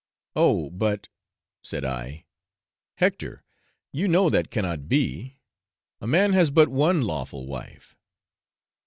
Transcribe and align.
'Oh, 0.35 0.71
but,' 0.71 1.09
said 1.61 1.85
I, 1.85 2.25
'Hector, 2.95 3.43
you 3.91 4.07
know 4.07 4.31
that 4.31 4.49
cannot 4.49 4.89
be, 4.89 5.37
a 6.01 6.07
man 6.07 6.33
has 6.33 6.49
but 6.49 6.69
one 6.69 7.03
lawful 7.03 7.45
wife.' 7.45 7.95